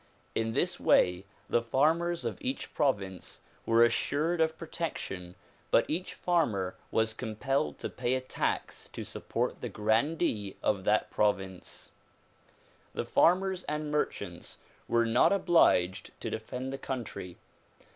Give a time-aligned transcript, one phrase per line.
[0.33, 5.35] In this way the farmers of each province were assured of protection
[5.69, 11.11] but each farmer was compelled to pay a tax to support the grandee of that
[11.11, 11.91] province.
[12.95, 17.37] The farmers and merchants were not obliged to defend the country.